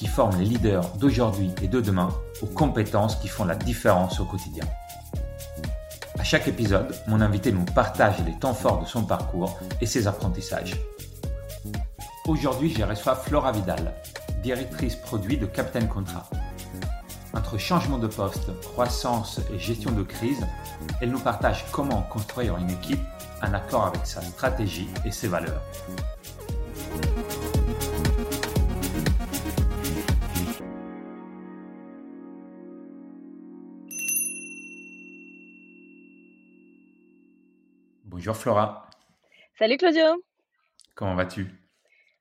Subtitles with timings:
[0.00, 2.08] qui forme les leaders d'aujourd'hui et de demain
[2.40, 4.64] aux compétences qui font la différence au quotidien.
[6.18, 10.06] À chaque épisode, mon invité nous partage les temps forts de son parcours et ses
[10.06, 10.74] apprentissages.
[12.26, 13.92] Aujourd'hui, je reçois Flora Vidal,
[14.42, 16.30] directrice produit de Captain Contrat.
[17.34, 20.46] Entre changement de poste, croissance et gestion de crise,
[21.02, 23.04] elle nous partage comment construire une équipe
[23.42, 25.60] en accord avec sa stratégie et ses valeurs.
[38.30, 38.88] Bonjour Flora.
[39.58, 40.22] Salut Claudio.
[40.94, 41.48] Comment vas-tu?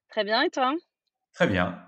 [0.09, 0.73] Très bien et toi?
[1.35, 1.87] Très bien.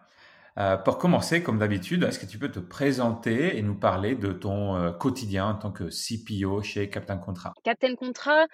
[0.60, 4.32] Euh, pour commencer, comme d'habitude, est-ce que tu peux te présenter et nous parler de
[4.32, 8.46] ton euh, quotidien en tant que CPO chez Captain Contrat Captain Contrat,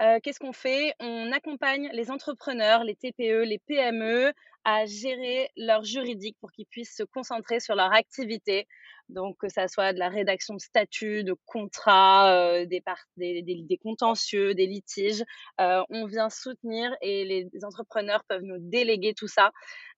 [0.00, 0.94] euh, qu'est-ce qu'on fait?
[1.00, 4.32] On accompagne les entrepreneurs, les TPE, les PME
[4.64, 8.66] à gérer leur juridique pour qu'ils puissent se concentrer sur leur activité,
[9.10, 12.82] donc, que ça soit de la rédaction de statuts, de contrats, euh, des,
[13.16, 15.24] des, contentieux, des litiges,
[15.60, 19.50] euh, on vient soutenir et les entrepreneurs peuvent nous déléguer tout ça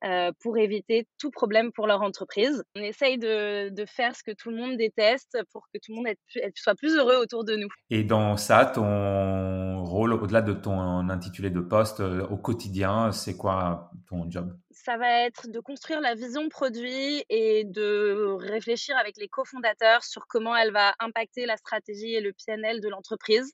[0.05, 2.65] euh, pour éviter tout problème pour leur entreprise.
[2.75, 6.07] On essaye de, faire ce que tout le monde déteste pour que tout le monde
[6.55, 7.69] soit plus heureux autour de nous.
[7.91, 13.91] Et dans ça, ton rôle, au-delà de ton intitulé de poste au quotidien, c'est quoi
[14.09, 14.57] ton job?
[14.73, 20.27] Ça va être de construire la vision produit et de réfléchir avec les cofondateurs sur
[20.27, 23.53] comment elle va impacter la stratégie et le PNL de l'entreprise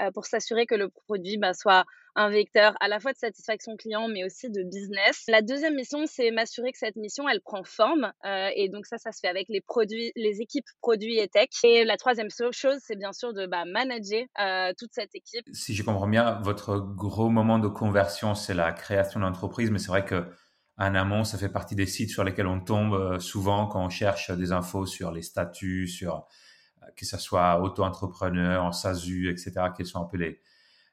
[0.00, 1.84] euh, pour s'assurer que le produit bah, soit
[2.16, 5.24] un vecteur à la fois de satisfaction client mais aussi de business.
[5.28, 8.98] La deuxième mission, c'est m'assurer que cette mission, elle prend forme euh, et donc ça,
[8.98, 11.48] ça se fait avec les produits, les équipes produits et tech.
[11.64, 15.44] Et la troisième chose, c'est bien sûr de bah, manager euh, toute cette équipe.
[15.52, 19.88] Si je comprends bien, votre gros moment de conversion, c'est la création d'entreprise, mais c'est
[19.88, 20.24] vrai que
[20.80, 23.90] en amont, ça fait partie des sites sur lesquels on tombe euh, souvent quand on
[23.90, 26.26] cherche des infos sur les statuts, sur
[26.82, 29.52] euh, que ce soit auto-entrepreneur, en SASU, etc.
[29.76, 30.16] Quels sont un peu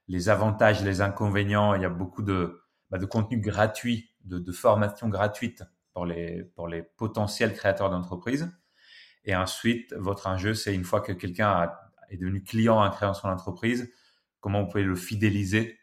[0.07, 1.73] les, avantages, les inconvénients.
[1.73, 2.61] Il y a beaucoup de,
[2.91, 8.51] bah, de contenu gratuit, de, de formation gratuite pour les, pour les potentiels créateurs d'entreprise.
[9.23, 11.71] Et ensuite, votre enjeu, c'est une fois que quelqu'un
[12.09, 13.89] est devenu client en créant son entreprise,
[14.41, 15.76] comment vous pouvez le fidéliser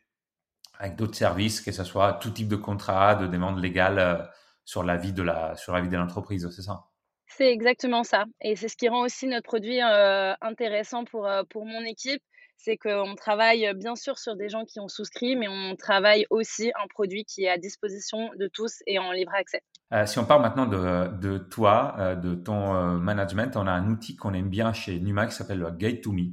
[0.84, 4.16] avec d'autres services, que ce soit tout type de contrat, de demande légale euh,
[4.64, 6.84] sur la vie de la sur la vie de l'entreprise, c'est ça?
[7.26, 11.42] C'est exactement ça, et c'est ce qui rend aussi notre produit euh, intéressant pour euh,
[11.48, 12.22] pour mon équipe,
[12.58, 16.70] c'est qu'on travaille bien sûr sur des gens qui ont souscrit, mais on travaille aussi
[16.82, 19.62] un produit qui est à disposition de tous et en libre accès.
[20.06, 24.34] si on parle maintenant de, de toi, de ton management, on a un outil qu'on
[24.34, 26.26] aime bien chez Numa qui s'appelle le Guide to Me.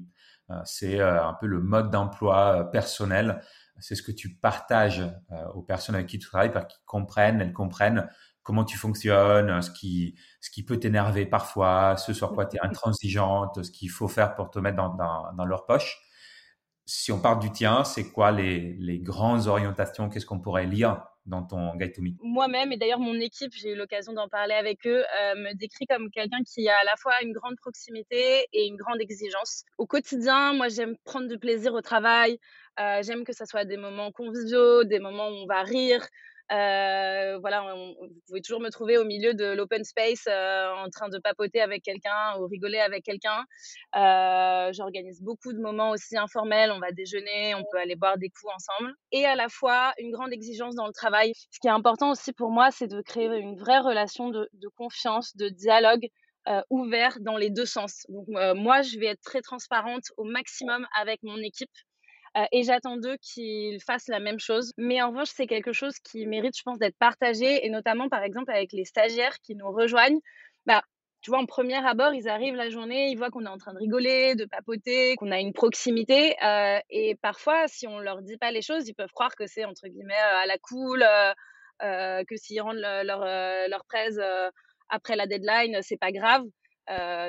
[0.64, 3.42] c'est un peu le mode d'emploi personnel
[3.82, 7.42] c'est ce que tu partages euh, aux personnes avec qui tu travailles pour qu'ils comprennent,
[7.42, 8.10] elles comprennent
[8.44, 12.60] comment tu fonctionnes, ce qui, ce qui peut t'énerver parfois, ce sur quoi tu es
[12.62, 16.00] intransigeante, ce qu'il faut faire pour te mettre dans, dans, leur poche.
[16.86, 20.10] Si on parle du tien, c'est quoi les, les grandes orientations?
[20.10, 21.04] Qu'est-ce qu'on pourrait lire?
[21.26, 24.54] Dans ton Guide to Me Moi-même, et d'ailleurs mon équipe, j'ai eu l'occasion d'en parler
[24.54, 28.48] avec eux, euh, me décrit comme quelqu'un qui a à la fois une grande proximité
[28.54, 29.64] et une grande exigence.
[29.78, 32.40] Au quotidien, moi j'aime prendre du plaisir au travail,
[32.80, 36.06] euh, j'aime que ce soit des moments conviviaux, des moments où on va rire.
[36.52, 41.08] Euh, voilà, vous pouvez toujours me trouver au milieu de l'open space euh, en train
[41.08, 43.46] de papoter avec quelqu'un ou rigoler avec quelqu'un.
[44.74, 46.72] J'organise beaucoup de moments aussi informels.
[46.72, 48.94] On va déjeuner, on peut aller boire des coups ensemble.
[49.12, 51.34] Et à la fois, une grande exigence dans le travail.
[51.52, 55.36] Ce qui est important aussi pour moi, c'est de créer une vraie relation de, confiance,
[55.38, 56.08] de dialogue
[56.70, 58.06] ouvert dans les deux sens.
[58.10, 58.26] Donc
[58.56, 61.72] moi, je vais être très transparente au maximum avec mon équipe.
[62.38, 64.72] Euh, et j'attends d'eux qu'ils fassent la même chose.
[64.78, 68.24] Mais en revanche, c'est quelque chose qui mérite, je pense, d'être partagé, et notamment, par
[68.24, 70.20] exemple, avec les stagiaires qui nous rejoignent.
[70.66, 70.82] Bah,
[71.22, 73.74] tu vois, en premier abord, ils arrivent la journée, ils voient qu'on est en train
[73.74, 76.36] de rigoler, de papoter, qu'on a une proximité.
[76.44, 79.66] Euh, et parfois, si on leur dit pas les choses, ils peuvent croire que c'est
[79.66, 81.06] entre guillemets euh, à la cool,
[81.82, 83.26] que s'ils rendent leur,
[83.68, 84.20] leur presse
[84.90, 86.44] après la deadline, c'est pas grave.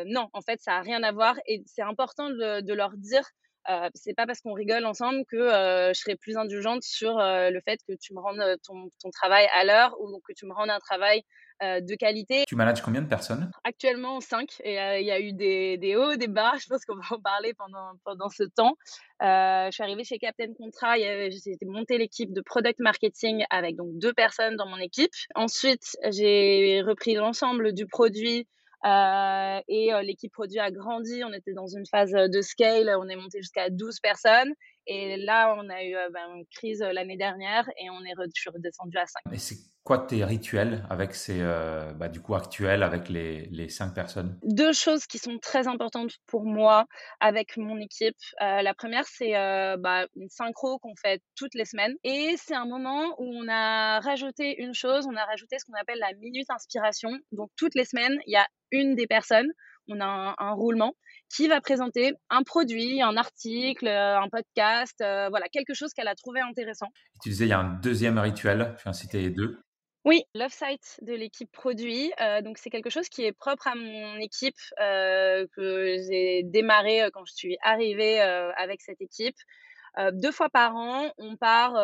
[0.07, 1.37] non, en fait, ça a rien à voir.
[1.47, 3.25] Et c'est important de leur dire
[3.71, 7.79] Euh, c'est pas parce qu'on rigole ensemble que je serai plus indulgente sur le fait
[7.87, 10.81] que tu me rendes ton, ton travail à l'heure ou que tu me rendes un
[10.81, 11.23] travail
[11.61, 12.45] de qualité.
[12.49, 13.49] Tu manages combien de personnes?
[13.63, 16.53] Actuellement 5 et il y a eu des, des, hauts, des bas.
[16.61, 18.77] Je pense qu'on va en parler pendant, pendant ce temps.
[19.21, 24.13] je suis arrivée chez Captain Contrat, j'ai monté l'équipe de product marketing avec donc deux
[24.13, 25.13] personnes dans mon équipe.
[25.37, 28.49] Ensuite, j'ai repris l'ensemble du produit
[28.85, 31.23] euh, et euh, l'équipe produit a grandi.
[31.25, 32.91] On était dans une phase euh, de scale.
[32.99, 34.53] On est monté jusqu'à 12 personnes.
[34.87, 39.07] Et là, on a eu ben, une crise l'année dernière et on est redescendu à
[39.07, 39.21] 5.
[39.33, 41.41] Et c'est quoi tes rituels avec ces,
[41.97, 44.39] bah, du coup, actuels avec les, les 5 personnes?
[44.45, 46.87] Deux choses qui sont très importantes pour moi
[47.21, 48.17] avec mon équipe.
[48.41, 49.33] la première, c'est
[49.79, 51.95] bah, une synchro qu'on fait toutes les semaines.
[52.05, 55.79] Et c'est un moment où on a rajouté une chose, on a rajouté ce qu'on
[55.81, 57.11] appelle la minute inspiration.
[57.33, 59.51] Donc toutes les semaines, il y a une des personnes,
[59.89, 60.95] on a un, roulement,
[61.35, 66.09] qui va présenter un produit, un article, euh, un podcast, euh, voilà, quelque chose qu'elle
[66.09, 66.89] a trouvé intéressant.
[67.23, 69.61] Tu disais, il y a un deuxième rituel, tu as cité les deux.
[70.05, 72.13] Oui, l'off-site de l'équipe produit.
[72.21, 77.25] Euh, donc, c'est quelque chose qui est propre à mon équipe, que j'ai démarré quand
[77.25, 79.37] je suis arrivée avec cette équipe.
[80.13, 81.75] deux fois par an, on part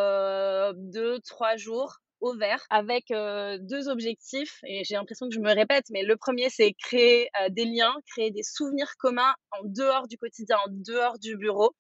[0.75, 5.85] deux, trois jours au vert avec deux objectifs et j'ai l'impression que je me répète
[5.91, 10.57] mais le premier c'est créer des liens, créer des souvenirs communs en dehors du quotidien,
[10.67, 11.75] en dehors du bureau.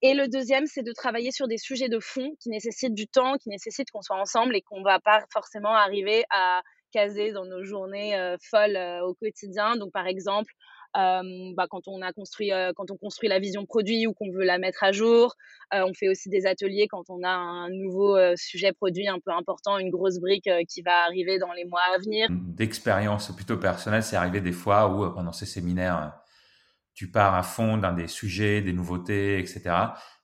[0.00, 3.36] Et le deuxième, c'est de travailler sur des sujets de fond qui nécessitent du temps,
[3.36, 7.64] qui nécessitent qu'on soit ensemble et qu'on va pas forcément arriver à caser dans nos
[7.64, 9.76] journées folles au quotidien.
[9.76, 10.52] Donc, par exemple,
[10.94, 14.58] bah, quand on a construit quand on construit la vision produit ou qu'on veut la
[14.58, 15.34] mettre à jour.
[15.72, 19.76] on fait aussi des ateliers quand on a un nouveau sujet produit un peu important,
[19.76, 22.28] une grosse brique qui va arriver dans les mois à venir.
[22.30, 26.23] D'expérience plutôt personnelle, c'est arrivé des fois où pendant ces séminaires,
[26.94, 29.62] tu pars à fond dans des sujets, des nouveautés, etc.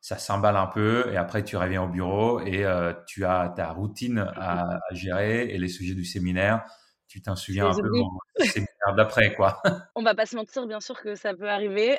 [0.00, 2.64] Ça s'emballe un peu et après tu reviens au bureau et
[3.06, 6.64] tu as ta routine à, à gérer et les sujets du séminaire
[7.11, 7.90] tu t'en souviens un peu
[8.44, 8.64] c'est
[8.96, 9.61] d'après, quoi.
[9.96, 11.99] On va pas se mentir, bien sûr que ça peut arriver.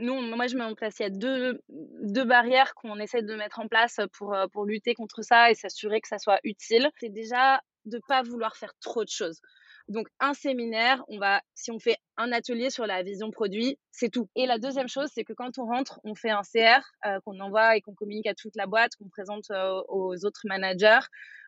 [0.00, 3.34] nous, moi, je mets en place, il y a deux, deux barrières qu'on essaie de
[3.34, 6.90] mettre en place pour, pour lutter contre ça et s'assurer que ça soit utile.
[6.98, 9.40] C'est déjà de pas vouloir faire trop de choses.
[9.90, 14.08] Donc un séminaire, on va, si on fait un atelier sur la vision produit, c'est
[14.08, 14.28] tout.
[14.36, 17.40] Et la deuxième chose, c'est que quand on rentre, on fait un CR euh, qu'on
[17.40, 21.00] envoie et qu'on communique à toute la boîte, qu'on présente euh, aux autres managers.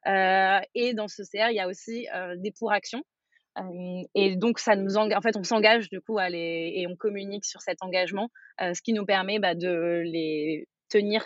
[0.08, 2.08] Euh, et dans ce CR, il y a aussi
[2.38, 3.04] des pour actions.
[4.16, 6.96] et donc ça nous engage, en fait, on s'engage du coup à les, et on
[6.96, 8.28] communique sur cet engagement,
[8.58, 11.24] ce qui nous permet bah, de les tenir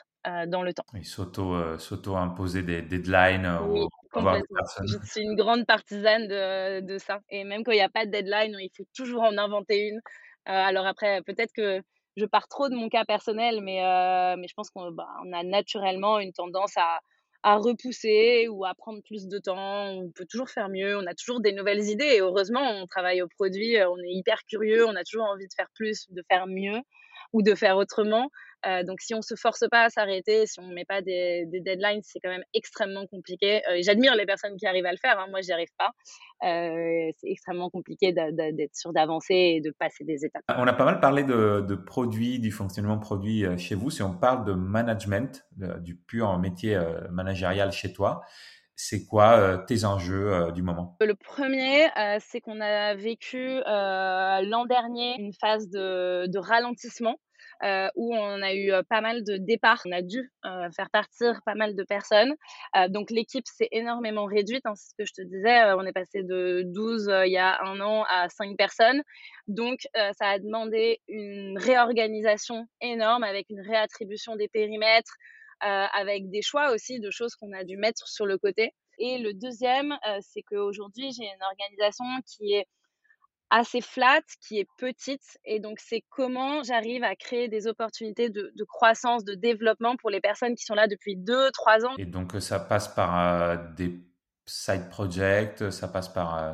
[0.49, 0.85] dans le temps.
[0.99, 3.87] Et s'auto, s'auto imposer des deadlines oui.
[4.17, 7.21] Je suis une grande partisane de, de ça.
[7.29, 9.99] Et même quand il n'y a pas de deadline, il faut toujours en inventer une.
[10.49, 11.83] Euh, alors après, peut-être que
[12.17, 15.33] je pars trop de mon cas personnel, mais, euh, mais je pense qu'on bah, on
[15.33, 17.01] a naturellement une tendance à,
[17.43, 19.91] à repousser ou à prendre plus de temps.
[19.91, 20.97] On peut toujours faire mieux.
[20.97, 22.17] On a toujours des nouvelles idées.
[22.17, 23.77] Et heureusement, on travaille au produit.
[23.83, 24.87] On est hyper curieux.
[24.87, 26.81] On a toujours envie de faire plus, de faire mieux
[27.33, 28.31] ou de faire autrement.
[28.65, 32.01] Euh, donc, si on se force pas à s'arrêter, si on met pas des, deadlines,
[32.03, 33.63] c'est quand même extrêmement compliqué.
[33.69, 35.19] Euh, j'admire les personnes qui arrivent à le faire.
[35.19, 35.27] Hein.
[35.31, 35.91] Moi, j'y arrive pas.
[36.45, 40.43] Euh, c'est extrêmement compliqué d'être sûr d'avancer et de passer des étapes.
[40.49, 43.91] On a pas mal parlé de, produits, du fonctionnement produit chez vous.
[43.91, 45.47] Si on parle de management,
[45.81, 46.79] du pur métier
[47.11, 48.23] managérial chez toi,
[48.75, 50.97] c'est quoi tes enjeux du moment?
[51.01, 51.89] Le premier,
[52.21, 57.17] c'est qu'on a vécu l'an dernier une phase de ralentissement
[57.63, 59.83] euh, où on a eu pas mal de départs.
[59.87, 60.31] On a dû
[60.75, 62.35] faire partir pas mal de personnes.
[62.89, 64.65] donc l'équipe s'est énormément réduite.
[64.67, 67.63] Hein, c'est ce que je te disais, on est passé de 12 il y a
[67.63, 69.03] un an à 5 personnes.
[69.49, 75.17] Donc ça a demandé une réorganisation énorme avec une réattribution des périmètres,
[75.61, 78.73] avec des choix aussi de choses qu'on a dû mettre sur le côté.
[78.99, 82.67] Et le deuxième, c'est qu'aujourd'hui, j'ai une organisation qui est
[83.51, 85.39] assez flat, qui est petite.
[85.45, 90.21] Et donc, c'est comment j'arrive à créer des opportunités de, croissance, de développement pour les
[90.21, 91.95] personnes qui sont là depuis deux, trois ans.
[91.99, 94.01] Et donc, ça passe par euh, des
[94.47, 96.39] side projects, ça passe par...
[96.39, 96.53] Euh,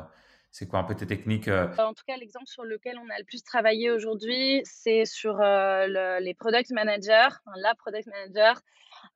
[0.51, 1.67] c'est quoi un peu tes techniques euh?
[1.79, 6.35] En tout cas, l'exemple sur lequel on a le plus travaillé aujourd'hui, c'est sur les
[6.35, 8.61] product managers, la product manager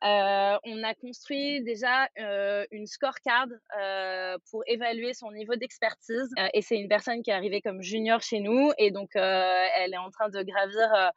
[0.04, 3.48] euh, on a construit déjà euh, une scorecard
[3.80, 6.30] euh, pour évaluer son niveau d'expertise.
[6.54, 8.72] et c'est une personne qui est arrivée comme junior chez nous.
[8.78, 11.12] Et donc, elle est en train de gravir,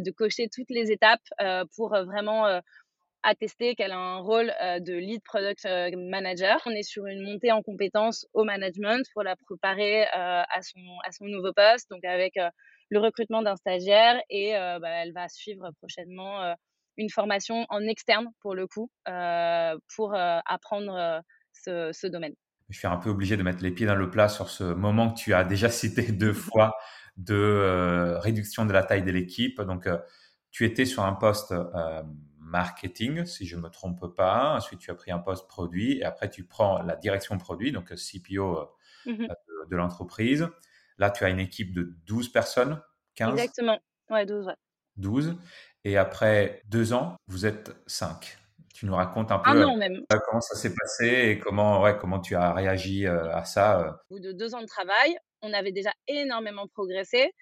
[0.00, 1.22] de cocher toutes les étapes
[1.76, 2.60] pour vraiment
[3.22, 5.66] attesté qu'elle a un rôle de lead product
[5.96, 6.60] manager.
[6.66, 11.12] On est sur une montée en compétences au management pour la préparer à, son, à
[11.12, 12.34] son nouveau poste, donc avec
[12.90, 16.54] le recrutement d'un stagiaire et bah, elle va suivre prochainement
[16.96, 18.90] une formation en externe pour le coup
[19.96, 21.22] pour apprendre
[21.52, 22.34] ce, ce domaine.
[22.70, 25.12] Je suis un peu obligé de mettre les pieds dans le plat sur ce moment
[25.12, 26.76] que tu as déjà cité deux fois
[27.16, 29.60] de réduction de la taille de l'équipe.
[29.60, 29.88] Donc,
[30.50, 31.52] tu étais sur un poste
[32.54, 34.54] marketing, si je ne me trompe pas.
[34.54, 37.92] Ensuite, tu as pris un poste produit et après, tu prends la direction produit, donc
[37.94, 38.64] CPO euh,
[39.06, 39.26] mmh
[39.70, 40.46] de, l'entreprise.
[40.98, 42.80] Là, tu as une équipe de 12 personnes,
[43.16, 44.46] 15 Exactement, ouais, 12.
[44.46, 44.54] Ouais.
[44.96, 45.36] 12.
[45.84, 48.38] Et après deux ans, vous êtes 5.
[48.74, 50.02] Tu nous racontes un peu même.
[50.12, 54.00] Euh, comment ça s'est passé et comment, ouais, comment tu as réagi euh, à ça.
[54.10, 57.32] Au bout de deux ans de travail, on avait déjà énormément progressé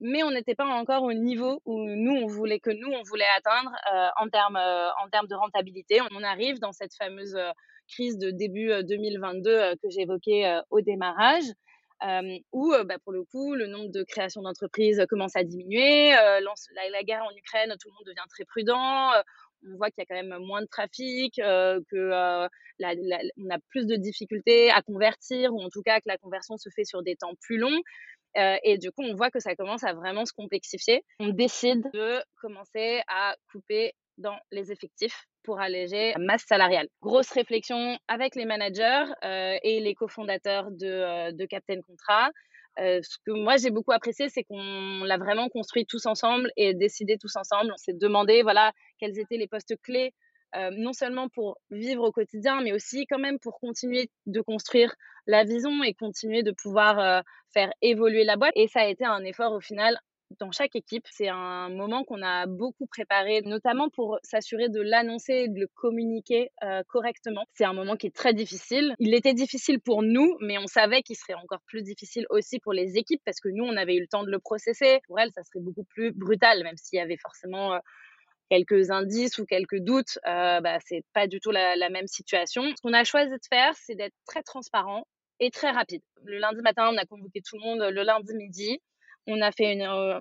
[0.00, 3.24] mais on n'était pas encore au niveau où nous on voulait que nous on voulait
[3.36, 6.00] atteindre euh, en termes euh, en termes de rentabilité.
[6.12, 7.50] On arrive dans cette fameuse euh,
[7.88, 11.44] crise de début 2022 que j'évoquais au démarrage.
[12.52, 17.24] Où bah, pour le coup le nombre de créations d'entreprises commence à diminuer, la, guerre
[17.24, 19.10] en Ukraine, tout le monde devient très prudent,
[19.68, 22.48] on voit qu'il y a quand même moins de trafic, que
[22.80, 26.68] on a plus de difficultés à convertir, ou en tout cas que la conversion se
[26.74, 27.80] fait sur des temps plus longs.
[28.36, 31.02] Euh, et du coup, on voit que ça commence à vraiment se complexifier.
[31.20, 36.88] On décide de commencer à couper dans les effectifs pour alléger la masse salariale.
[37.02, 42.30] Grosse réflexion avec les managers euh, et les cofondateurs de, euh, de Captain Contrat.
[42.78, 47.16] ce que moi j'ai beaucoup apprécié, c'est qu'on l'a vraiment construit tous ensemble et décidé
[47.18, 47.72] tous ensemble.
[47.72, 50.12] On s'est demandé voilà quels étaient les postes clés
[50.54, 54.94] euh, non seulement pour vivre au quotidien, mais aussi quand même pour continuer de construire
[55.26, 57.20] la vision et continuer de pouvoir euh,
[57.52, 58.52] faire évoluer la boîte.
[58.54, 59.98] Et ça a été un effort au final
[60.38, 61.04] dans chaque équipe.
[61.10, 65.68] C'est un moment qu'on a beaucoup préparé, notamment pour s'assurer de l'annoncer et de le
[65.74, 67.44] communiquer euh, correctement.
[67.54, 68.94] C'est un moment qui est très difficile.
[68.98, 72.72] Il était difficile pour nous, mais on savait qu'il serait encore plus difficile aussi pour
[72.72, 75.00] les équipes parce que nous, on avait eu le temps de le processer.
[75.06, 77.78] Pour elles, ça serait beaucoup plus brutal, même s'il y avait forcément
[78.50, 82.62] quelques indices ou quelques doutes, euh, bah, c'est pas du tout la, même situation.
[82.76, 85.06] Ce qu'on a choisi de faire, c'est d'être très transparent
[85.40, 86.02] et très rapide.
[86.24, 88.80] Le lundi matin, on a convoqué tout le monde le lundi midi.
[89.26, 90.20] On a fait une, euh,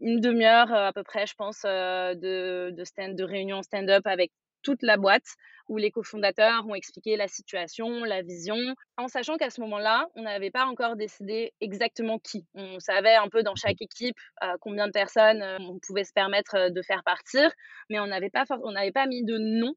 [0.00, 4.32] demi-heure euh, à peu près, je pense, de, de, réunion stand-up avec
[4.62, 5.26] toute la boîte
[5.68, 8.56] où les cofondateurs ont expliqué la situation, la vision,
[8.96, 12.46] en sachant qu'à ce moment-là, on n'avait pas encore décidé exactement qui.
[12.54, 16.12] On savait un peu dans chaque équipe euh, combien de personnes euh, on pouvait se
[16.12, 17.50] permettre euh, de faire partir,
[17.90, 19.72] mais on n'avait pas, on n'avait pas mis de nom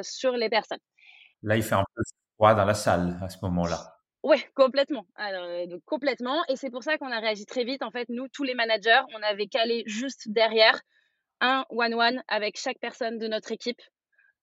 [0.00, 0.78] sur les personnes.
[1.42, 2.02] Là, il fait un peu
[2.36, 3.93] froid dans la salle à ce moment-là.
[4.24, 5.06] Oui, complètement.
[5.84, 6.42] complètement.
[6.48, 7.82] Et c'est pour ça qu'on a réagi très vite.
[7.82, 10.80] En fait, nous, tous les managers, on avait calé juste derrière
[11.42, 13.82] un one-one avec chaque personne de notre équipe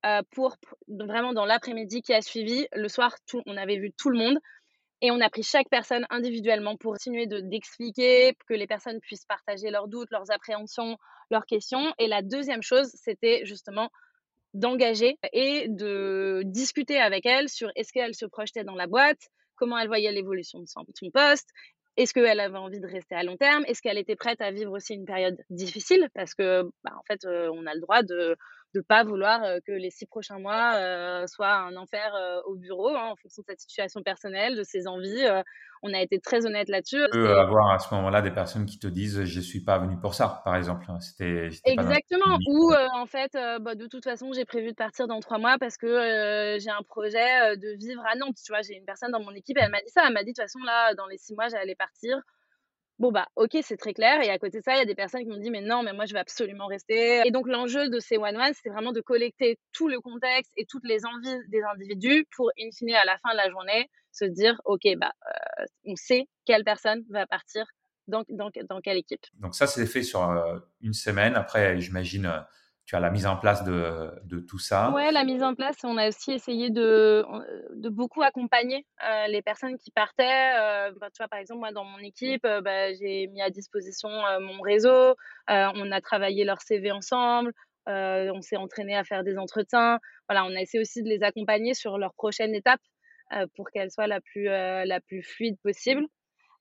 [0.06, 0.56] euh, pour
[0.88, 2.68] vraiment dans l'après-midi qui a suivi.
[2.74, 3.16] Le soir,
[3.48, 4.38] on avait vu tout le monde
[5.02, 9.72] et on a pris chaque personne individuellement pour continuer d'expliquer, que les personnes puissent partager
[9.72, 10.96] leurs doutes, leurs appréhensions,
[11.32, 11.92] leurs questions.
[11.98, 13.90] Et la deuxième chose, c'était justement
[14.54, 19.30] d'engager et de discuter avec elle sur est-ce qu'elle se projetait dans la boîte,
[19.62, 21.50] comment elle voyait l'évolution de son, poste,
[21.96, 23.64] est-ce qu'elle avait envie de rester à long terme?
[23.68, 26.10] Est-ce qu'elle était prête à vivre aussi une période difficile?
[26.16, 28.36] Parce que, bah, en fait, euh, on a le droit de,
[28.74, 32.14] de pas vouloir que les six prochains mois soient un enfer
[32.46, 35.26] au bureau hein, en fonction de sa situation personnelle, de ses envies.
[35.84, 37.02] on a été très honnête là-dessus.
[37.12, 39.98] Tu peux avoir à ce moment-là des personnes qui te disent je suis pas venu
[40.00, 40.86] pour ça, par exemple.
[40.90, 42.38] Hein, c'était exactement.
[42.48, 45.78] Ou en fait, bah, de toute façon, j'ai prévu de partir dans trois mois parce
[45.78, 48.38] que j'ai un projet de vivre à Nantes.
[48.44, 50.04] Tu vois, j'ai une personne dans mon équipe, elle m'a dit ça.
[50.08, 52.22] Elle m'a dit de toute façon là, dans les six mois, j'allais partir.
[53.02, 54.22] Bon, bah, ok, c'est très clair.
[54.22, 55.82] Et à côté de ça, il y a des personnes qui m'ont dit, mais non,
[55.82, 57.24] mais moi, je vais absolument rester.
[57.26, 60.86] Et donc, l'enjeu de ces one-one, c'était vraiment de collecter tout le contexte et toutes
[60.86, 64.62] les envies des individus pour, in fine, à la fin de la journée, se dire,
[64.66, 67.66] ok, bah, euh, on sait quelle personne va partir
[68.06, 69.26] dans, dans, dans quelle équipe.
[69.40, 71.34] Donc, ça, c'est fait sur euh, une semaine.
[71.34, 72.40] Après, j'imagine, euh,
[72.92, 74.92] tu as la mise en place de, de, tout ça.
[74.92, 77.24] Ouais, la mise en place, on a aussi essayé de,
[77.74, 80.60] de beaucoup accompagner euh, les personnes qui partaient.
[80.60, 83.50] Euh, bah, tu vois, par exemple, moi, dans mon équipe, euh, bah, j'ai mis à
[83.50, 84.10] disposition
[84.42, 85.16] mon réseau.
[85.48, 87.54] on a travaillé leur CV ensemble.
[87.88, 89.98] on s'est entraîné à faire des entretiens.
[90.28, 92.82] Voilà, on a essayé aussi de les accompagner sur leur prochaine étape
[93.56, 96.06] pour qu'elle soit la plus, la plus fluide possible.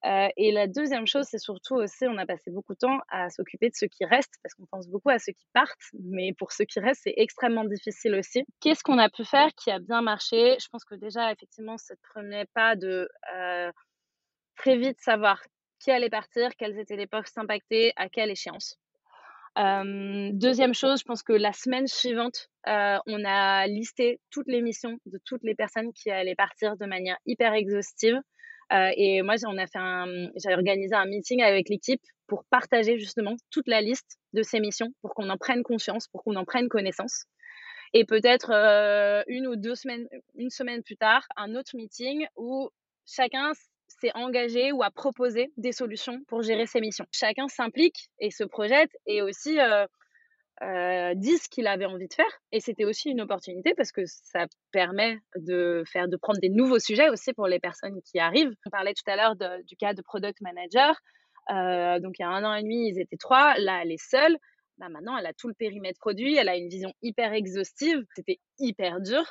[0.06, 3.28] Euh, et la deuxième chose, c'est surtout aussi, on a passé beaucoup de temps à
[3.28, 6.52] s'occuper de ceux qui restent, parce qu'on pense beaucoup à ceux qui partent, mais pour
[6.52, 8.44] ceux qui restent, c'est extrêmement difficile aussi.
[8.60, 10.56] Qu'est-ce qu'on a pu faire qui a bien marché?
[10.58, 13.70] Je pense que déjà, effectivement, ce premier pas de euh,
[14.56, 15.42] très vite savoir
[15.78, 18.76] qui allait partir, quels étaient les postes impactés, à quelle échéance.
[19.56, 25.18] deuxième chose, je pense que la semaine suivante, on a listé toutes les missions de
[25.24, 28.20] toutes les personnes qui allaient partir de manière hyper exhaustive.
[28.70, 29.78] Et moi, on a fait
[30.36, 34.92] j'avais organisé un meeting avec l'équipe pour partager justement toute la liste de ces missions,
[35.02, 37.24] pour qu'on en prenne conscience, pour qu'on en prenne connaissance.
[37.92, 38.52] Et peut-être
[39.26, 42.70] une ou deux semaines, une semaine plus tard, un autre meeting où
[43.06, 43.52] chacun
[44.00, 47.06] s'est engagé ou a proposé des solutions pour gérer ses missions.
[47.12, 49.86] Chacun s'implique et se projette et aussi euh,
[50.62, 52.30] euh, dit ce qu'il avait envie de faire.
[52.52, 56.78] Et c'était aussi une opportunité parce que ça permet de faire, de prendre des nouveaux
[56.78, 58.52] sujets aussi pour les personnes qui arrivent.
[58.66, 60.94] On parlait tout à l'heure du cas de product manager.
[61.50, 63.54] Euh, donc il y a un an et demi, ils étaient trois.
[63.58, 64.36] Là, elle est seule.
[64.78, 66.36] Maintenant, elle a tout le périmètre produit.
[66.36, 68.02] Elle a une vision hyper exhaustive.
[68.14, 69.24] C'était hyper dur.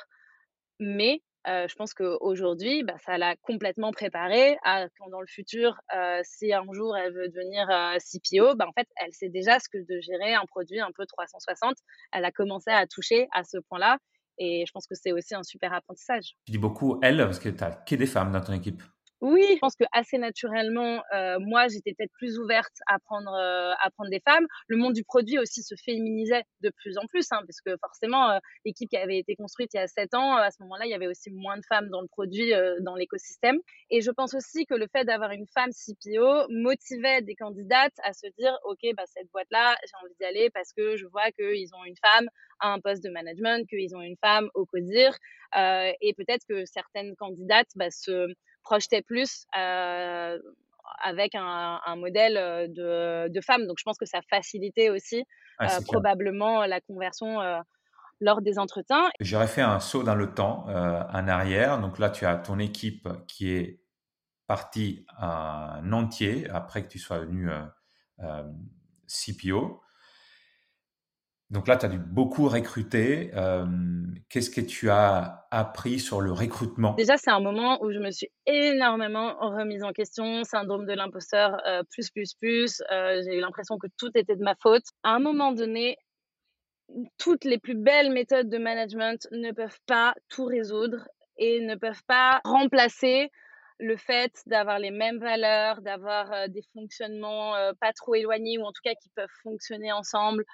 [0.78, 5.80] Mais je pense qu'aujourd'hui, bah, ça l'a complètement préparée à quand dans le futur,
[6.22, 7.66] si un jour elle veut devenir
[7.98, 11.06] CPO, bah, en fait, elle sait déjà ce que de gérer un produit un peu
[11.06, 11.74] 360.
[12.12, 13.98] Elle a commencé à toucher à ce point-là.
[14.42, 16.34] Et je pense que c'est aussi un super apprentissage.
[16.46, 18.82] Tu dis beaucoup elle, parce que tu as que des femmes dans ton équipe.
[19.20, 23.72] Oui, je pense que assez naturellement, euh, moi, j'étais peut-être plus ouverte à prendre, euh,
[23.78, 24.46] à prendre des femmes.
[24.66, 28.30] Le monde du produit aussi se féminisait de plus en plus, hein, parce que forcément,
[28.30, 30.90] euh, l'équipe qui avait été construite il y a sept ans, à ce moment-là, il
[30.90, 33.58] y avait aussi moins de femmes dans le produit, dans l'écosystème.
[33.90, 38.14] Et je pense aussi que le fait d'avoir une femme CPO motivait des candidates à
[38.14, 41.74] se dire, OK, bah, cette boîte-là, j'ai envie d'y aller parce que je vois qu'ils
[41.74, 42.28] ont une femme
[42.60, 45.14] à un poste de management, qu'ils ont une femme au CODIR,
[45.56, 48.26] et peut-être que certaines candidates bah, se
[48.62, 50.38] projetait plus euh,
[51.02, 53.66] avec un, modèle euh, de, de, femme.
[53.66, 55.24] Donc, je pense que ça facilitait aussi
[55.62, 57.38] euh, probablement la conversion
[58.20, 59.10] lors des entretiens.
[59.20, 61.80] J'aurais fait un saut dans le temps, en arrière.
[61.80, 63.80] Donc là, tu as ton équipe qui est
[64.46, 67.48] partie en entier après que tu sois venu
[69.06, 69.80] CPO.
[71.50, 73.32] Donc là, tu as dû beaucoup recruter.
[73.34, 73.66] Euh,
[74.28, 76.94] qu'est-ce que tu as appris sur le recrutement?
[76.94, 81.60] Déjà, c'est un moment où je me suis énormément remise en question, syndrome de l'imposteur,
[81.66, 82.82] euh, plus, plus, plus.
[82.92, 84.84] Euh, j'ai eu l'impression que tout était de ma faute.
[85.02, 85.96] À un moment donné,
[87.18, 92.04] toutes les plus belles méthodes de management ne peuvent pas tout résoudre et ne peuvent
[92.06, 93.28] pas remplacer
[93.80, 98.82] le fait d'avoir les mêmes valeurs, d'avoir des fonctionnements pas trop éloignés ou en tout
[98.84, 100.44] cas qui peuvent fonctionner ensemble,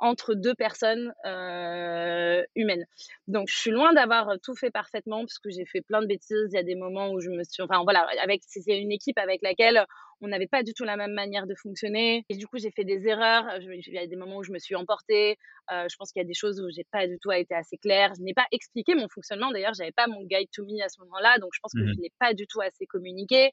[0.00, 2.86] entre deux personnes euh, humaines.
[3.28, 6.48] Donc, je suis loin d'avoir tout fait parfaitement parce que j'ai fait plein de bêtises.
[6.52, 9.18] Il y a des moments où je me suis, enfin voilà, avec c'est une équipe
[9.18, 9.84] avec laquelle
[10.20, 12.24] on n'avait pas du tout la même manière de fonctionner.
[12.28, 13.44] Et du coup, j'ai fait des erreurs.
[13.60, 15.36] il y a des moments où je me suis emportée.
[15.72, 17.76] Euh, je pense qu'il y a des choses où j'ai pas du tout été assez
[17.76, 18.12] claire.
[18.16, 19.50] Je n'ai pas expliqué mon fonctionnement.
[19.50, 21.94] D'ailleurs, j'avais pas mon guide to me à ce moment-là, donc je pense que mmh
[21.94, 23.50] je n'ai pas du tout assez communiqué.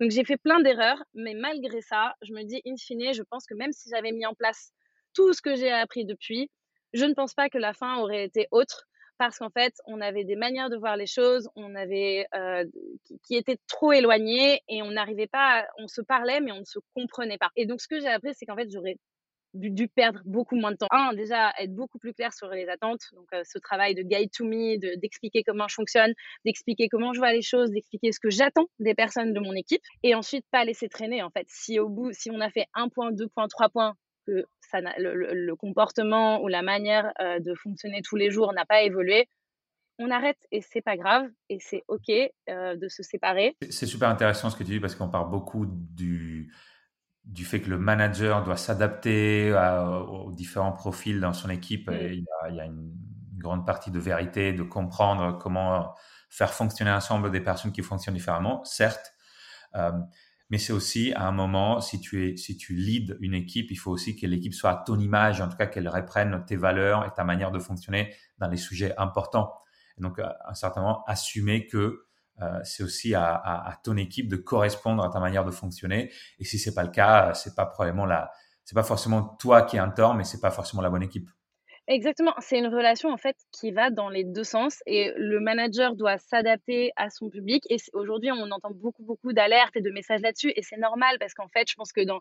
[0.00, 3.46] Donc j'ai fait plein d'erreurs, mais malgré ça, je me dis in fine, je pense
[3.46, 4.72] que même si j'avais mis en place
[5.14, 6.50] tout ce que j'ai appris depuis,
[6.92, 8.86] je ne pense pas que la fin aurait été autre
[9.18, 12.64] parce qu'en fait, on avait des manières de voir les choses, on avait euh,
[13.22, 16.78] qui, étaient trop éloignées et on n'arrivait pas, on se parlait mais on ne se
[16.94, 17.50] comprenait pas.
[17.56, 18.96] Et donc, ce que j'ai appris, c'est qu'en fait, j'aurais
[19.54, 20.88] dû, perdre beaucoup moins de temps.
[20.90, 23.02] Un, déjà, être beaucoup plus clair sur les attentes.
[23.12, 26.12] Donc, euh, ce travail de guide to me, d'expliquer comment je fonctionne,
[26.44, 29.82] d'expliquer comment je vois les choses, d'expliquer ce que j'attends des personnes de mon équipe.
[30.02, 31.46] Et ensuite, pas laisser traîner, en fait.
[31.48, 33.94] Si au bout, si on a fait un point, deux points, trois points,
[34.26, 38.82] que ça le, comportement ou la manière euh, de fonctionner tous les jours n'a pas
[38.82, 39.28] évolué,
[39.98, 42.10] on arrête et c'est pas grave et c'est ok
[42.48, 43.56] euh, de se séparer.
[43.70, 46.52] C'est super intéressant ce que tu dis parce qu'on parle beaucoup du,
[47.24, 49.52] du fait que le manager doit s'adapter
[50.08, 51.88] aux différents profils dans son équipe.
[51.90, 52.92] Et il, y a, une,
[53.38, 55.94] grande partie de vérité, de comprendre comment
[56.30, 59.12] faire fonctionner ensemble des personnes qui fonctionnent différemment, certes.
[59.74, 59.92] Euh,
[60.54, 63.74] mais c'est aussi à un moment, si tu es, si tu leads une équipe, il
[63.74, 67.04] faut aussi que l'équipe soit à ton image, en tout cas qu'elle reprenne tes valeurs
[67.04, 69.52] et ta manière de fonctionner dans les sujets importants.
[69.98, 72.04] Et donc, à un certain moment, assumer que
[72.40, 76.12] euh, c'est aussi à, à, ton équipe de correspondre à ta manière de fonctionner.
[76.38, 78.30] Et si c'est pas le cas, c'est pas probablement la,
[78.64, 81.28] c'est pas forcément toi qui es un tort, mais c'est pas forcément la bonne équipe.
[81.86, 85.96] Exactement, c'est une relation en fait qui va dans les deux sens et le manager
[85.96, 90.22] doit s'adapter à son public et aujourd'hui on entend beaucoup beaucoup d'alertes et de messages
[90.22, 92.20] là-dessus et c'est normal parce qu'en fait je pense que dans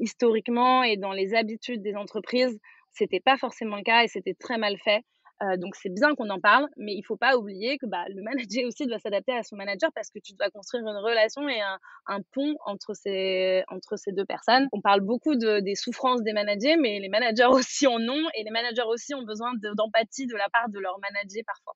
[0.00, 2.58] historiquement et dans les habitudes des entreprises
[2.92, 5.02] c'était pas forcément le cas et c'était très mal fait
[5.42, 8.22] euh, donc c'est bien qu'on en parle, mais il faut pas oublier que bah, le
[8.22, 11.60] manager aussi doit s'adapter à son manager parce que tu dois construire une relation et
[11.60, 14.68] un, un pont entre ces, entre ces deux personnes.
[14.72, 18.42] On parle beaucoup de, des souffrances des managers, mais les managers aussi en ont et
[18.44, 21.74] les managers aussi ont besoin d'empathie de, la part de leur manager parfois.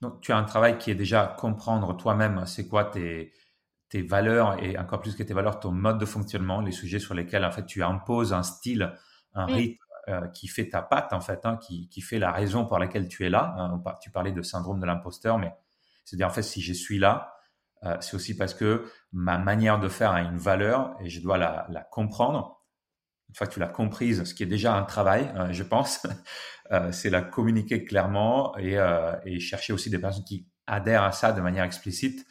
[0.00, 3.32] Donc tu as un travail qui est déjà comprendre toi-même c'est quoi tes,
[3.88, 7.14] tes valeurs et encore plus que tes valeurs, ton mode de fonctionnement, les sujets sur
[7.14, 8.94] lesquels en fait tu imposes un style
[9.34, 9.52] un mm.
[9.52, 9.84] rythme
[10.34, 13.24] qui fait ta patte, en fait, hein, qui, qui, fait la raison pour laquelle tu
[13.24, 13.54] es là.
[13.56, 13.82] Hein.
[14.00, 15.54] Tu parlais de syndrome de l'imposteur, mais
[16.04, 17.34] c'est-à-dire, en fait, si je suis là,
[18.00, 21.88] c'est aussi parce que ma manière de faire a une valeur et je dois la,
[21.90, 22.60] comprendre.
[23.28, 26.06] Une fois que tu l'as comprise, ce qui est déjà un travail, je pense,
[26.90, 31.64] c'est la communiquer clairement et, chercher aussi des personnes qui adhèrent à ça de manière
[31.64, 32.26] explicite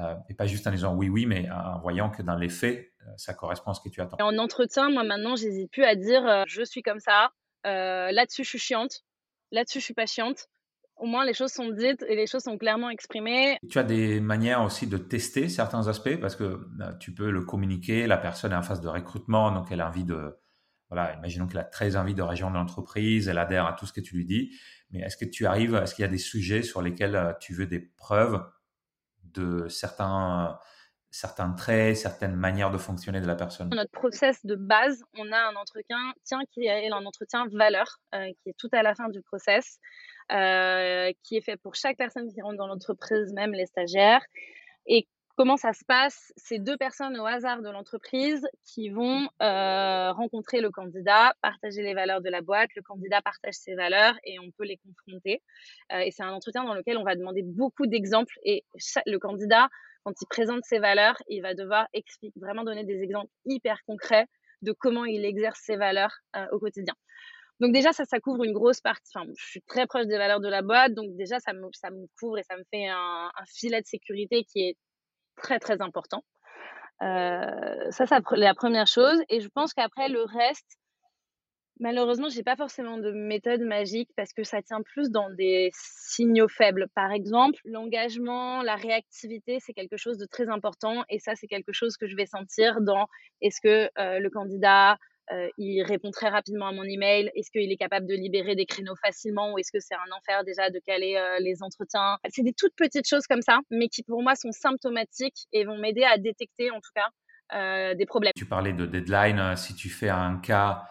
[0.00, 2.92] euh, et pas juste en disant oui, oui, mais en voyant que dans les faits,
[2.95, 4.16] euh, ça correspond à ce que tu attends.
[4.20, 7.30] en entretien, moi maintenant, j'hésite plus à dire euh, je suis comme ça,
[7.64, 9.02] là-dessus je suis chiante,
[9.52, 10.48] là-dessus je suis pas chiante.
[10.96, 13.58] Au moins, les choses sont dites et les choses sont clairement exprimées.
[13.68, 16.66] Tu as des manières aussi de tester certains aspects parce que
[17.00, 18.06] tu peux le communiquer.
[18.06, 20.38] La personne est en phase de recrutement, donc elle a envie de,
[20.88, 24.00] voilà, imaginons qu'elle a très envie de rejoindre l'entreprise, elle adhère à tout ce que
[24.00, 24.52] tu lui dis.
[24.90, 27.66] Mais est-ce que tu arrives, est-ce qu'il y a des sujets sur lesquels tu veux
[27.66, 28.42] des preuves
[29.22, 30.58] de certains,
[31.16, 35.38] certains traits, certaines manières de fonctionner de la personne Notre process de base, on a
[35.38, 39.08] un entretien tiens, qui est un entretien valeur, euh, qui est tout à la fin
[39.08, 39.78] du process,
[40.30, 44.20] euh, qui est fait pour chaque personne qui rentre dans l'entreprise, même les stagiaires.
[44.86, 50.10] Et Comment ça se passe C'est deux personnes au hasard de l'entreprise qui vont euh,
[50.12, 54.38] rencontrer le candidat, partager les valeurs de la boîte, le candidat partage ses valeurs et
[54.38, 55.42] on peut les confronter.
[55.92, 58.64] Euh, et c'est un entretien dans lequel on va demander beaucoup d'exemples et
[59.04, 59.68] le candidat,
[60.04, 61.86] quand il présente ses valeurs, il va devoir
[62.36, 64.28] vraiment donner des exemples hyper concrets
[64.62, 66.94] de comment il exerce ses valeurs euh, au quotidien.
[67.60, 69.12] Donc déjà, ça, ça couvre une grosse partie.
[69.14, 71.90] Enfin, je suis très proche des valeurs de la boîte, donc déjà, ça me, ça
[71.90, 74.76] me couvre et ça me fait un, un filet de sécurité qui est
[75.36, 76.24] très très important.
[77.02, 79.20] Euh, ça, c'est la première chose.
[79.28, 80.78] Et je pense qu'après, le reste,
[81.78, 86.48] malheureusement, j'ai pas forcément de méthode magique parce que ça tient plus dans des signaux
[86.48, 86.88] faibles.
[86.94, 91.04] Par exemple, l'engagement, la réactivité, c'est quelque chose de très important.
[91.10, 93.06] Et ça, c'est quelque chose que je vais sentir dans
[93.42, 94.96] est-ce que euh, le candidat
[95.32, 97.30] euh, il répond très rapidement à mon email.
[97.34, 100.44] Est-ce qu'il est capable de libérer des créneaux facilement ou est-ce que c'est un enfer
[100.44, 102.18] déjà de caler euh, les entretiens?
[102.28, 105.78] C'est des toutes petites choses comme ça, mais qui pour moi sont symptomatiques et vont
[105.78, 107.08] m'aider à détecter en tout cas
[107.54, 108.32] euh, des problèmes.
[108.36, 109.56] Tu parlais de deadline.
[109.56, 110.84] Si tu fais un cas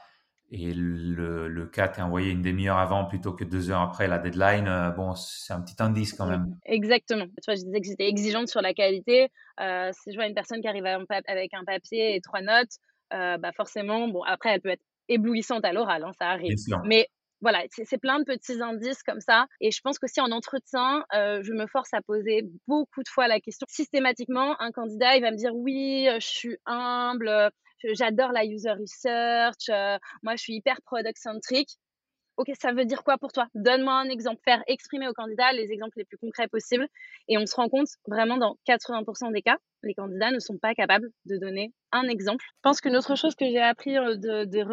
[0.52, 4.20] et le, le cas t'est envoyé une demi-heure avant plutôt que deux heures après la
[4.20, 6.56] deadline, bon, c'est un petit indice quand même.
[6.66, 7.26] Exactement.
[7.26, 9.30] Tu vois, je disais que j'étais exigeante sur la qualité.
[9.58, 12.78] si je vois une personne qui arrive avec un papier et trois notes,
[13.14, 16.58] euh, bah forcément, bon, après, elle peut être éblouissante à l'oral, hein, ça arrive.
[16.86, 17.08] Mais
[17.42, 19.46] voilà, c'est plein de petits indices comme ça.
[19.62, 23.28] Et je pense qu'aussi en entretien, euh, je me force à poser beaucoup de fois
[23.28, 23.66] la question.
[23.70, 27.52] Systématiquement, un candidat, il va me dire oui, je suis humble,
[27.84, 29.70] j'adore la user research,
[30.24, 31.78] moi je suis hyper product centric.
[32.38, 33.48] Ok, ça veut dire quoi pour toi?
[33.56, 34.42] Donne-moi un exemple.
[34.44, 36.88] Faire exprimer au candidat les exemples les plus concrets possibles.
[37.30, 40.76] Et on se rend compte vraiment dans 80% des cas, les candidats ne sont pas
[40.76, 42.44] capables de donner un exemple.
[42.46, 44.64] Je pense qu'une autre chose que j'ai appris euh, de, des,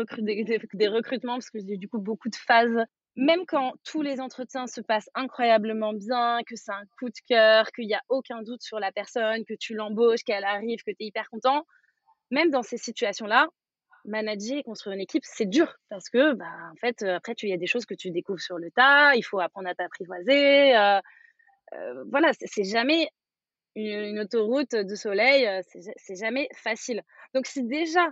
[0.88, 4.80] recrutements, parce que j'ai du coup beaucoup de phases, même quand tous les entretiens se
[4.80, 8.80] passent incroyablement bien, que c'est un coup de cœur, qu'il n'y a aucun doute sur
[8.80, 11.64] la personne, que tu l'embauches, qu'elle arrive, que tu es hyper content,
[12.30, 13.46] même dans ces situations-là,
[14.04, 17.48] manager et construire une équipe, c'est dur parce que, bah, en fait, euh, après, il
[17.48, 20.76] y a des choses que tu découvres sur le tas, il faut apprendre à t'apprivoiser.
[20.76, 21.00] Euh,
[21.74, 23.08] euh, voilà, c'est jamais
[23.74, 25.48] une, autoroute de soleil,
[25.96, 27.02] c'est jamais facile.
[27.34, 28.06] Donc, si déjà,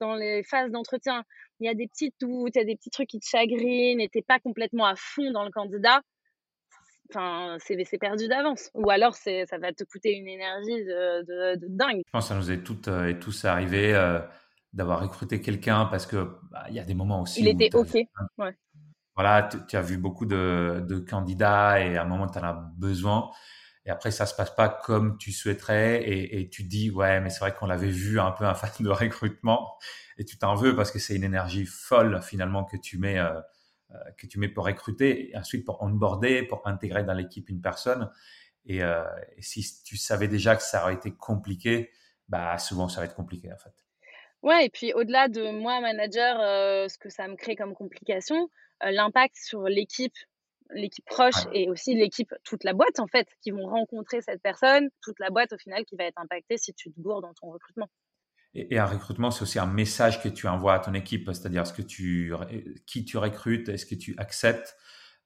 [0.00, 1.24] dans les phases d'entretien,
[1.60, 4.00] il y a des petits doutes, il y a des petits trucs qui te chagrinent
[4.00, 6.02] et t'es pas complètement à fond dans le candidat,
[7.08, 8.70] enfin, c'est perdu d'avance.
[8.74, 12.02] Ou alors, ça va te coûter une énergie de, dingue.
[12.04, 13.94] Je pense que ça nous est toutes et tous arrivé
[14.76, 17.40] d'avoir recruté quelqu'un parce que bah, il y a des moments aussi.
[17.40, 17.94] Il était OK.
[18.38, 18.54] Ouais.
[19.14, 22.52] Voilà, tu as vu beaucoup de, de, candidats et à un moment, tu en as
[22.76, 23.30] besoin.
[23.86, 27.30] Et après, ça se passe pas comme tu souhaiterais et, et tu dis, ouais, mais
[27.30, 29.78] c'est vrai qu'on l'avait vu un peu en phase de recrutement
[30.18, 33.40] et tu t'en veux parce que c'est une énergie folle finalement que tu mets, euh,
[33.92, 37.62] euh, que tu mets pour recruter et ensuite pour onboarder, pour intégrer dans l'équipe une
[37.62, 38.10] personne.
[38.66, 39.04] Et, euh,
[39.36, 41.90] et, si tu savais déjà que ça aurait été compliqué,
[42.28, 43.85] bah souvent ça va être compliqué en fait.
[44.46, 48.48] Ouais, et puis au-delà de moi, manager, euh, ce que ça me crée comme complication,
[48.84, 50.14] euh, l'impact sur l'équipe,
[50.70, 54.88] l'équipe proche et aussi l'équipe, toute la boîte en fait, qui vont rencontrer cette personne,
[55.02, 57.50] toute la boîte au final qui va être impactée si tu te gourdes dans ton
[57.50, 57.88] recrutement.
[58.54, 61.72] Et, un recrutement, c'est aussi un message que tu envoies à ton équipe, c'est-à-dire ce
[61.72, 62.32] que tu,
[62.86, 64.76] qui tu recrutes, est-ce que tu acceptes?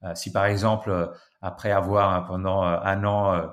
[0.01, 3.51] Euh, si par exemple, après avoir pendant un an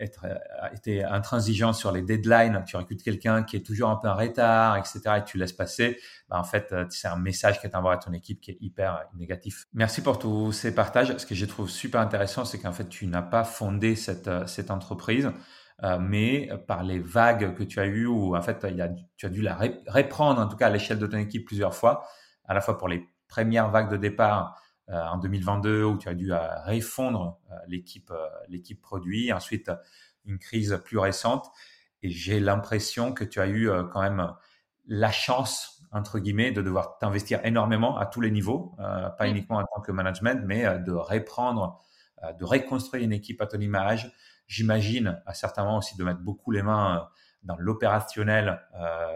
[0.00, 4.08] être, euh, été intransigeant sur les deadlines, tu recrutes quelqu'un qui est toujours un peu
[4.08, 7.66] en retard, etc., et tu laisses passer, bah en fait, euh, c'est un message que
[7.66, 9.66] tu envoies à ton équipe qui est hyper négatif.
[9.72, 11.16] Merci pour tous ces partages.
[11.16, 14.70] Ce que je trouve super intéressant, c'est qu'en fait, tu n'as pas fondé cette, cette
[14.70, 15.30] entreprise,
[15.84, 19.26] euh, mais par les vagues que tu as eues, ou en fait, il a, tu
[19.26, 22.06] as dû la reprendre, en tout cas à l'échelle de ton équipe plusieurs fois,
[22.44, 26.32] à la fois pour les premières vagues de départ en 2022 où tu as dû
[26.32, 28.12] refondre l'équipe
[28.48, 29.70] l'équipe produit, ensuite
[30.24, 31.46] une crise plus récente.
[32.02, 34.32] Et j'ai l'impression que tu as eu quand même
[34.86, 39.56] la chance entre guillemets, de devoir t'investir énormément à tous les niveaux, euh, pas uniquement
[39.56, 41.80] en tant que management, mais euh, de reprendre,
[42.22, 44.12] euh, de reconstruire une équipe à ton image.
[44.46, 47.08] J'imagine à certains moments aussi de mettre beaucoup les mains
[47.42, 48.60] dans l'opérationnel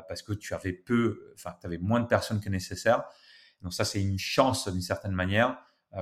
[0.08, 3.04] parce que tu avais peu, enfin, tu avais moins de personnes que nécessaire.
[3.62, 5.58] Donc ça, c'est une chance d'une certaine manière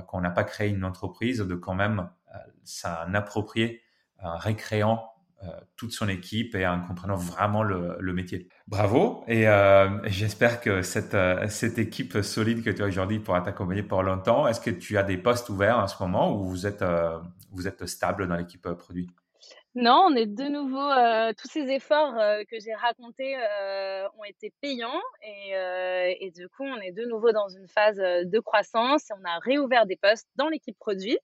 [0.07, 2.09] qu'on n'a pas créé une entreprise de quand même
[2.63, 3.81] s'en approprier
[4.21, 5.09] en récréant
[5.41, 8.49] euh, toute son équipe et en comprenant vraiment le, métier.
[8.67, 13.39] Bravo et euh, j'espère que cette, euh, cette équipe solide que tu as aujourd'hui pourra
[13.39, 14.49] t'accompagner pour longtemps.
[14.49, 16.83] Est-ce que tu as des postes ouverts en ce moment ou vous êtes,
[17.51, 19.09] vous êtes stable dans l'équipe produit?
[19.75, 22.15] Non, on est de nouveau, tous ces efforts
[22.49, 23.37] que j'ai racontés
[24.17, 25.51] ont été payants et,
[26.19, 29.39] et, du coup, on est de nouveau dans une phase de croissance et on a
[29.39, 31.17] réouvert des postes dans l'équipe produit.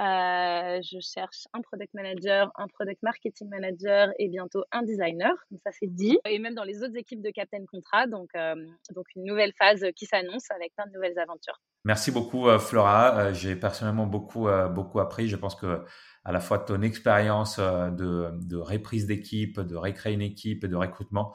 [0.00, 5.32] Euh, je cherche un product manager, un product marketing manager et bientôt un designer.
[5.50, 6.18] Donc ça c'est dit.
[6.24, 8.06] Et même dans les autres équipes de Captain Contrat.
[8.06, 8.54] Donc, euh,
[8.94, 11.60] donc une nouvelle phase qui s'annonce avec plein de nouvelles aventures.
[11.84, 13.32] Merci beaucoup euh, Flora.
[13.32, 15.28] J'ai personnellement beaucoup beaucoup appris.
[15.28, 15.84] Je pense que
[16.24, 20.76] à la fois ton expérience de, de reprise d'équipe, de recréer une équipe et de
[20.76, 21.34] recrutement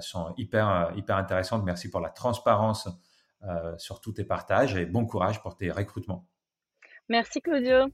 [0.00, 1.64] sont hyper hyper intéressantes.
[1.64, 2.88] Merci pour la transparence
[3.78, 6.26] sur tous tes partages et bon courage pour tes recrutements.
[7.10, 7.88] Merci Claudio.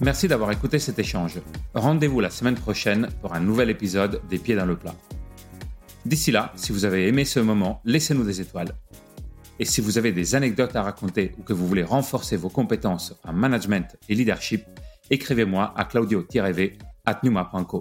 [0.00, 1.40] Merci d'avoir écouté cet échange.
[1.72, 4.96] Rendez-vous la semaine prochaine pour un nouvel épisode des Pieds dans le plat.
[6.04, 8.72] D'ici là, si vous avez aimé ce moment, laissez-nous des étoiles.
[9.60, 13.14] Et si vous avez des anecdotes à raconter ou que vous voulez renforcer vos compétences
[13.22, 14.64] en management et leadership,
[15.10, 17.80] écrivez-moi à claudio-v at numa.co.